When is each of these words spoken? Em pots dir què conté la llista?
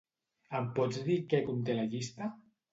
Em 0.59 0.65
pots 0.79 0.97
dir 1.11 1.19
què 1.35 1.43
conté 1.53 1.79
la 1.83 1.87
llista? 1.95 2.35